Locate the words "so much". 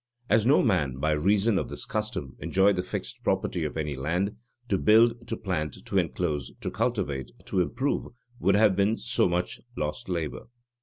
8.97-9.59